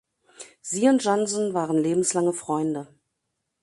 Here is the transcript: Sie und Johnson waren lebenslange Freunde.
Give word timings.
Sie 0.61 0.89
und 0.89 1.03
Johnson 1.03 1.53
waren 1.53 1.77
lebenslange 1.77 2.33
Freunde. 2.33 2.87